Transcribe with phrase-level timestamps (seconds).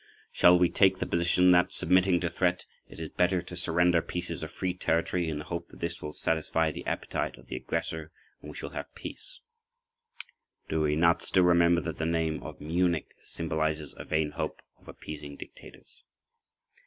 [0.31, 4.41] Shall we take the position that, submitting to threat, it is better to surrender pieces
[4.41, 8.11] of free territory in the hope that this will satisfy the appetite of the aggressor
[8.41, 9.43] and we shall have peace?[pg
[10.69, 14.63] 11] Do we not still remember that the name of "Munich" symbolizes a vain hope
[14.79, 16.01] of appeasing dictators?